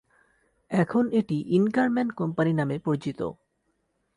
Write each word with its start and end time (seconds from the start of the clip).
এখন 0.71 1.03
এটি 1.11 1.37
ইনকারম্যান 1.49 2.07
কোম্পানি 2.11 2.51
নামে 2.53 2.77
পরিচিত। 2.79 3.19